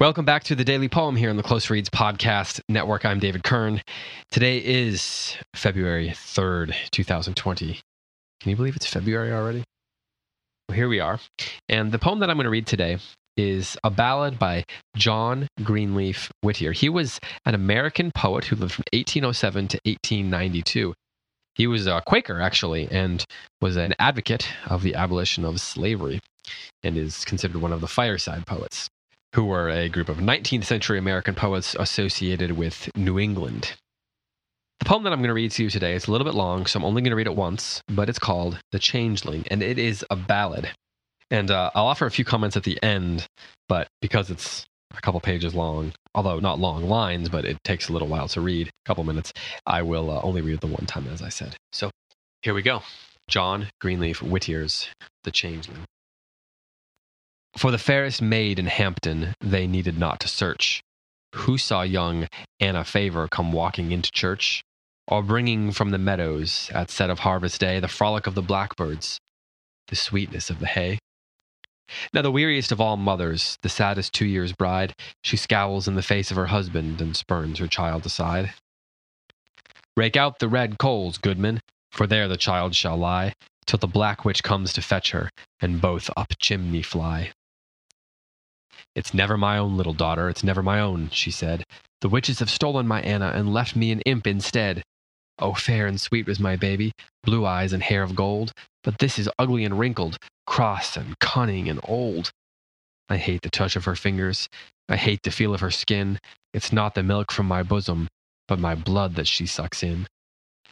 [0.00, 3.04] Welcome back to the Daily Poem here on the Close Reads Podcast Network.
[3.04, 3.82] I'm David Kern.
[4.30, 7.80] Today is February 3rd, 2020.
[8.40, 9.64] Can you believe it's February already?
[10.68, 11.18] Well, here we are.
[11.68, 12.98] And the poem that I'm going to read today
[13.36, 14.62] is a ballad by
[14.96, 16.70] John Greenleaf Whittier.
[16.70, 20.94] He was an American poet who lived from 1807 to 1892.
[21.56, 23.24] He was a Quaker, actually, and
[23.60, 26.20] was an advocate of the abolition of slavery
[26.84, 28.88] and is considered one of the fireside poets
[29.34, 33.74] who were a group of 19th century American poets associated with New England.
[34.80, 36.66] The poem that I'm going to read to you today is a little bit long,
[36.66, 39.78] so I'm only going to read it once, but it's called The Changeling, and it
[39.78, 40.70] is a ballad.
[41.30, 43.26] And uh, I'll offer a few comments at the end,
[43.68, 44.64] but because it's
[44.96, 48.40] a couple pages long, although not long lines, but it takes a little while to
[48.40, 49.32] read, a couple minutes,
[49.66, 51.56] I will uh, only read the one time, as I said.
[51.72, 51.90] So
[52.42, 52.82] here we go
[53.28, 54.88] John Greenleaf Whittier's
[55.24, 55.84] The Changeling.
[57.58, 60.80] For the fairest maid in Hampton they needed not to search.
[61.34, 62.28] Who saw young
[62.60, 64.62] Anna Favor come walking into church,
[65.08, 69.18] or bringing from the meadows at set of harvest day the frolic of the blackbirds,
[69.88, 71.00] the sweetness of the hay?
[72.12, 76.02] Now, the weariest of all mothers, the saddest two years bride, she scowls in the
[76.02, 78.54] face of her husband and spurns her child aside.
[79.96, 83.32] Rake out the red coals, goodman, for there the child shall lie,
[83.66, 85.28] till the black witch comes to fetch her,
[85.60, 87.32] and both up chimney fly.
[88.94, 91.64] It's never my own little daughter, it's never my own, she said.
[92.00, 94.82] The witches have stolen my Anna and left me an imp instead.
[95.38, 99.18] Oh, fair and sweet was my baby, blue eyes and hair of gold, but this
[99.18, 102.32] is ugly and wrinkled, cross and cunning and old.
[103.08, 104.48] I hate the touch of her fingers,
[104.88, 106.18] I hate the feel of her skin.
[106.54, 108.08] It's not the milk from my bosom,
[108.46, 110.06] but my blood that she sucks in.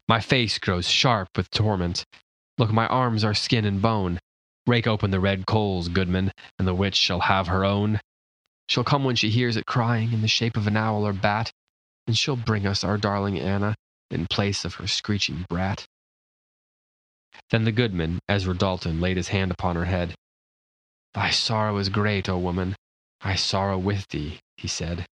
[0.08, 2.04] My face grows sharp with torment.
[2.56, 4.18] Look, my arms are skin and bone.
[4.66, 8.00] Rake open the red coals, goodman, and the witch shall have her own.
[8.68, 11.52] She'll come when she hears it crying in the shape of an owl or bat,
[12.06, 13.74] and she'll bring us our darling Anna
[14.10, 15.86] in place of her screeching brat.
[17.50, 20.14] Then the goodman, Ezra Dalton, laid his hand upon her head.
[21.14, 22.76] Thy sorrow is great, O woman.
[23.20, 25.06] I sorrow with thee, he said.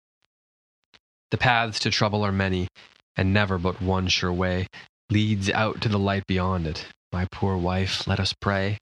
[1.30, 2.68] The paths to trouble are many,
[3.16, 4.68] and never but one sure way
[5.10, 6.88] leads out to the light beyond it.
[7.12, 8.80] My poor wife, let us pray.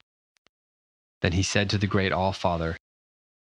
[1.22, 2.76] Then he said to the great All Father,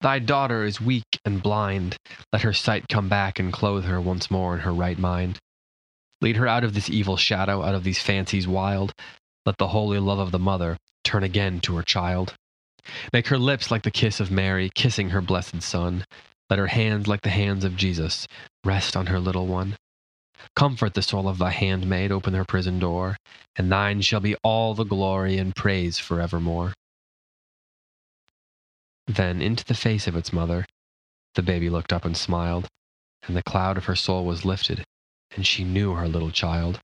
[0.02, 1.96] Thy daughter is weak and blind.
[2.34, 5.38] Let her sight come back and clothe her once more in her right mind.
[6.22, 8.94] Lead her out of this evil shadow, out of these fancies wild.
[9.46, 12.34] Let the holy love of the mother turn again to her child.
[13.14, 16.04] Make her lips like the kiss of Mary, kissing her blessed Son.
[16.50, 18.28] Let her hands, like the hands of Jesus,
[18.64, 19.78] rest on her little one.
[20.56, 23.18] Comfort the soul of thy handmaid, open her prison door,
[23.56, 26.74] and thine shall be all the glory and praise forevermore.
[29.08, 30.66] Then into the face of its mother,
[31.36, 32.68] the baby looked up and smiled,
[33.24, 34.84] and the cloud of her soul was lifted,
[35.36, 36.80] and she knew her little child.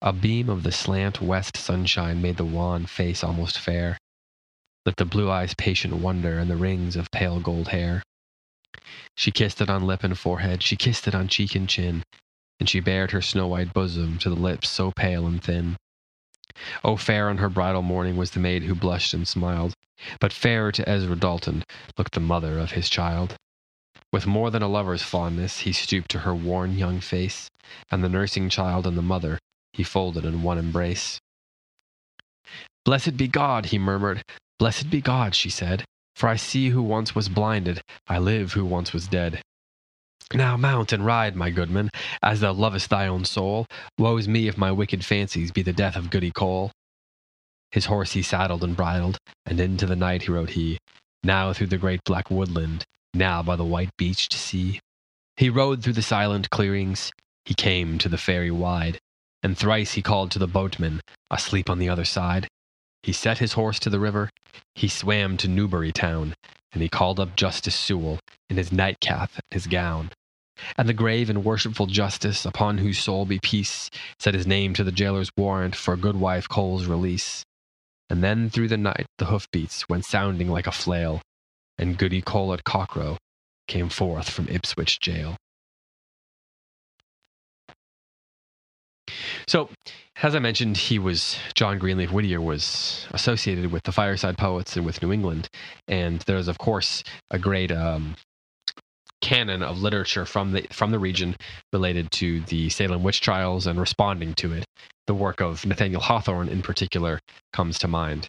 [0.00, 3.98] A beam of the slant west sunshine made the wan face almost fair,
[4.86, 8.02] lit the blue eyes' patient wonder and the rings of pale gold hair.
[9.16, 12.04] She kissed it on lip and forehead, she kissed it on cheek and chin,
[12.60, 15.76] and she bared her snow white bosom to the lips so pale and thin.
[16.84, 19.74] Oh, fair on her bridal morning was the maid who blushed and smiled,
[20.20, 21.64] but fairer to Ezra Dalton
[21.96, 23.36] looked the mother of his child.
[24.12, 27.48] With more than a lover's fondness, he stooped to her worn young face,
[27.90, 29.38] and the nursing child and the mother
[29.72, 31.20] he folded in one embrace.
[32.84, 34.22] Blessed be God, he murmured.
[34.58, 35.84] Blessed be God, she said,
[36.16, 39.42] for I see who once was blinded, I live who once was dead.
[40.34, 41.90] Now mount and ride, my goodman,
[42.22, 43.66] as thou lovest thy own soul.
[43.96, 46.70] Woe's me if my wicked fancies be the death of Goody Cole.
[47.70, 50.78] His horse he saddled and bridled, and into the night he rode he,
[51.22, 52.84] now through the great black woodland,
[53.14, 54.80] now by the white beach to sea.
[55.36, 57.10] He rode through the silent clearings,
[57.46, 58.98] he came to the ferry wide,
[59.42, 61.00] and thrice he called to the boatman,
[61.30, 62.48] asleep on the other side.
[63.02, 64.28] He set his horse to the river,
[64.74, 66.34] he swam to Newbury town,
[66.72, 68.18] and he called up Justice Sewall
[68.48, 70.10] in his nightcap and his gown.
[70.76, 74.84] And the grave and worshipful Justice, upon whose soul be peace, set his name to
[74.84, 77.44] the jailer's warrant for Goodwife Cole's release.
[78.10, 81.22] And then through the night the hoofbeats went sounding like a flail,
[81.76, 83.18] and Goody Cole at Cockrow
[83.68, 85.36] came forth from Ipswich jail.
[89.48, 89.70] So,
[90.22, 94.84] as I mentioned, he was John Greenleaf Whittier was associated with the Fireside Poets and
[94.84, 95.48] with New England,
[95.88, 98.14] and there's of course a great um,
[99.22, 101.34] canon of literature from the from the region
[101.72, 104.66] related to the Salem witch trials and responding to it.
[105.06, 107.18] The work of Nathaniel Hawthorne, in particular,
[107.54, 108.28] comes to mind.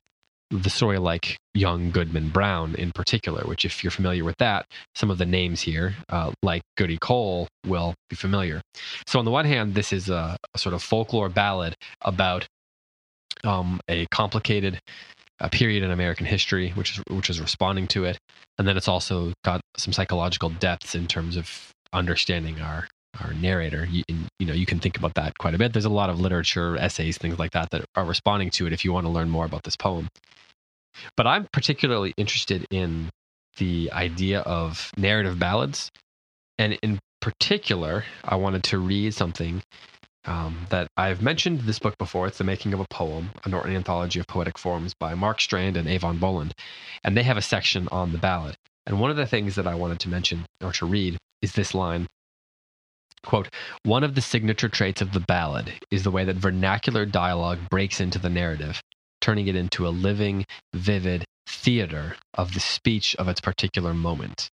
[0.51, 4.65] The story like young Goodman Brown in particular, which, if you're familiar with that,
[4.95, 8.61] some of the names here, uh, like Goody Cole, will be familiar.
[9.07, 12.47] So, on the one hand, this is a, a sort of folklore ballad about
[13.43, 14.79] um, a complicated
[15.39, 18.17] uh, period in American history, which is which is responding to it,
[18.57, 22.87] and then it's also got some psychological depths in terms of understanding our
[23.23, 23.85] our narrator.
[23.85, 24.03] You,
[24.39, 25.73] you know, you can think about that quite a bit.
[25.73, 28.73] There's a lot of literature, essays, things like that that are responding to it.
[28.73, 30.09] If you want to learn more about this poem,
[31.15, 33.09] but I'm particularly interested in
[33.57, 35.91] the idea of narrative ballads,
[36.57, 39.61] and in particular, I wanted to read something
[40.25, 42.27] um, that I've mentioned this book before.
[42.27, 45.77] It's The Making of a Poem, a Norton Anthology of Poetic Forms by Mark Strand
[45.77, 46.53] and Eavan Boland.
[47.03, 48.55] And they have a section on the ballad.
[48.85, 51.73] And one of the things that I wanted to mention or to read is this
[51.73, 52.07] line
[53.25, 53.49] Quote,
[53.83, 57.99] one of the signature traits of the ballad is the way that vernacular dialogue breaks
[57.99, 58.81] into the narrative,
[59.21, 64.49] turning it into a living, vivid theater of the speech of its particular moment.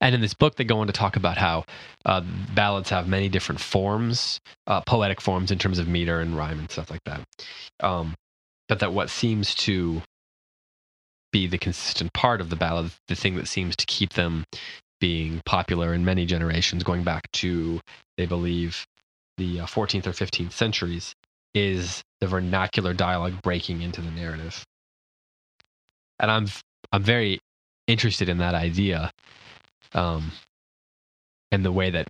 [0.00, 1.64] And in this book, they go on to talk about how
[2.06, 2.22] uh,
[2.54, 6.70] ballads have many different forms, uh, poetic forms in terms of meter and rhyme and
[6.70, 7.20] stuff like that.
[7.80, 8.14] Um,
[8.68, 10.02] but that what seems to
[11.32, 14.44] be the consistent part of the ballad, the thing that seems to keep them
[15.00, 17.80] being popular in many generations, going back to,
[18.16, 18.86] they believe,
[19.36, 21.14] the 14th uh, or 15th centuries,
[21.54, 24.64] is the vernacular dialogue breaking into the narrative.
[26.18, 26.46] And I'm
[26.92, 27.40] I'm very
[27.86, 29.10] interested in that idea,
[29.92, 30.32] um,
[31.52, 32.08] and the way that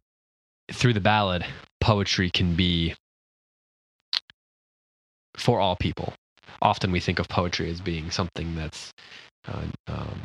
[0.72, 1.44] through the ballad,
[1.80, 2.94] poetry can be
[5.36, 6.14] for all people.
[6.62, 8.92] Often we think of poetry as being something that's
[9.48, 10.20] uh, um,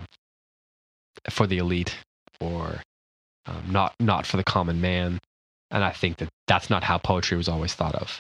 [1.29, 1.95] for the elite
[2.41, 2.81] or
[3.45, 5.19] um, not not for the common man.
[5.69, 8.19] And I think that that's not how poetry was always thought of.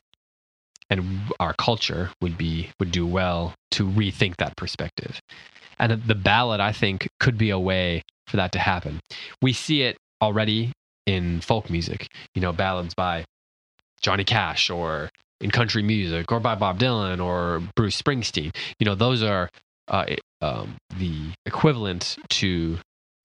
[0.89, 5.19] And our culture would be would do well to rethink that perspective.
[5.79, 8.99] And the ballad, I think, could be a way for that to happen.
[9.41, 10.71] We see it already
[11.05, 13.25] in folk music, you know, ballads by
[14.01, 15.09] Johnny Cash or
[15.39, 18.55] in country music or by Bob Dylan or Bruce Springsteen.
[18.79, 19.49] You know, those are
[19.87, 20.05] uh,
[20.41, 22.77] um, the equivalent to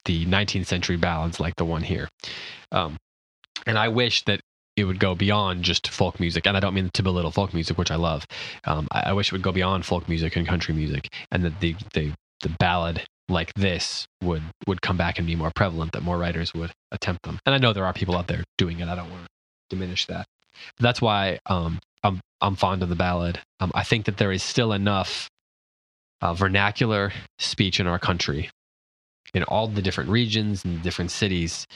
[0.06, 2.08] the 19th century ballads like the one here.
[2.72, 2.96] Um,
[3.66, 4.40] and I wish that
[4.76, 6.46] it would go beyond just folk music.
[6.46, 8.26] And I don't mean to belittle folk music, which I love.
[8.64, 11.60] Um, I, I, wish it would go beyond folk music and country music, and that
[11.60, 12.12] the the
[12.42, 15.92] the ballad like this would would come back and be more prevalent.
[15.92, 17.38] That more writers would attempt them.
[17.46, 18.88] And I know there are people out there doing it.
[18.88, 19.28] I don't want to
[19.70, 20.26] diminish that.
[20.76, 23.40] But that's why um, I'm I'm fond of the ballad.
[23.60, 25.30] Um, I think that there is still enough
[26.20, 28.50] uh, vernacular speech in our country
[29.34, 31.66] in all the different regions and different cities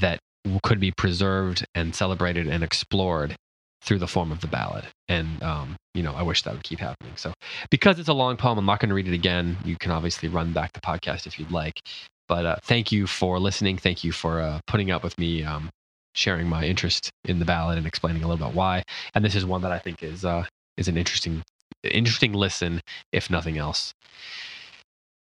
[0.00, 0.18] that
[0.62, 3.36] could be preserved and celebrated and explored
[3.82, 4.86] through the form of the ballad.
[5.08, 7.12] And, um, you know, I wish that would keep happening.
[7.16, 7.32] So,
[7.70, 9.56] because it's a long poem, I'm not going to read it again.
[9.64, 11.80] You can obviously run back the podcast if you'd like.
[12.28, 13.78] But uh, thank you for listening.
[13.78, 15.70] Thank you for uh, putting up with me um,
[16.14, 18.82] sharing my interest in the ballad and explaining a little bit why.
[19.14, 20.44] And this is one that I think is uh,
[20.76, 21.42] is an interesting
[21.82, 22.82] interesting listen,
[23.12, 23.94] if nothing else.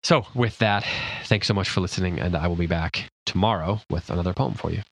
[0.04, 0.84] So, with that,
[1.24, 4.70] thanks so much for listening, and I will be back tomorrow with another poem for
[4.72, 4.82] you.